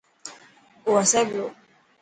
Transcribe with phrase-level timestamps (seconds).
[0.85, 1.45] او هسي پيو.